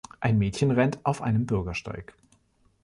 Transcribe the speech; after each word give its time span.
Ein 0.19 0.39
Mädchen 0.39 0.71
rennt 0.71 0.97
auf 1.05 1.21
einem 1.21 1.45
Bürgersteig. 1.45 2.15